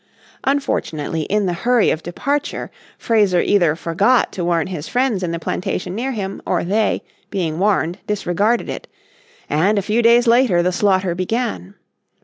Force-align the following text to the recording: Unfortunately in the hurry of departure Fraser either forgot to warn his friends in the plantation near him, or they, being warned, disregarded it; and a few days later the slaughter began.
Unfortunately 0.45 1.21
in 1.25 1.45
the 1.45 1.53
hurry 1.53 1.91
of 1.91 2.01
departure 2.01 2.71
Fraser 2.97 3.39
either 3.39 3.75
forgot 3.75 4.31
to 4.31 4.43
warn 4.43 4.65
his 4.65 4.87
friends 4.87 5.21
in 5.21 5.29
the 5.29 5.37
plantation 5.37 5.93
near 5.93 6.11
him, 6.11 6.41
or 6.43 6.63
they, 6.63 7.03
being 7.29 7.59
warned, 7.59 7.99
disregarded 8.07 8.67
it; 8.67 8.87
and 9.47 9.77
a 9.77 9.83
few 9.83 10.01
days 10.01 10.25
later 10.25 10.63
the 10.63 10.71
slaughter 10.71 11.13
began. 11.13 11.75